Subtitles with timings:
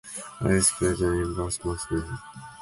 [0.39, 2.09] Isler played in both matches.